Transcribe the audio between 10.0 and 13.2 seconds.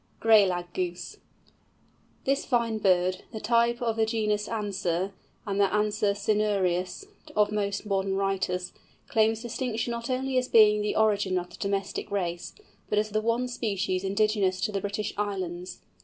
only as being the origin of the domestic race, but as